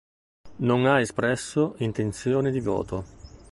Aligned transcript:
Non 0.65 0.87
ha 0.87 0.99
espresso 0.99 1.75
intenzioni 1.77 2.49
di 2.49 2.59
voto. 2.59 3.05